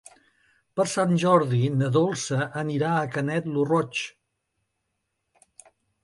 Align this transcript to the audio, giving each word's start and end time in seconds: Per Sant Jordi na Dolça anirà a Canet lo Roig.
Per 0.79 0.83
Sant 0.91 1.11
Jordi 1.23 1.59
na 1.81 1.89
Dolça 1.97 2.39
anirà 2.61 2.93
a 2.93 3.03
Canet 3.17 3.49
lo 3.57 3.67
Roig. 3.73 4.01